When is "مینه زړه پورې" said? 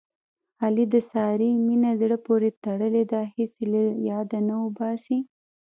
1.65-2.49